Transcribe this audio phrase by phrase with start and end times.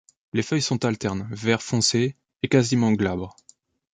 [0.33, 3.35] Les feuilles sont alternes, vert foncé et quasiment glabres.